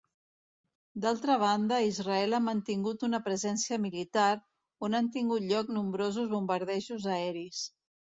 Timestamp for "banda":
1.41-1.77